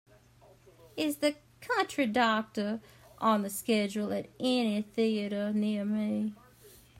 [0.97, 2.81] Is The Country Doctor
[3.19, 6.33] on the schedule at any theater near me?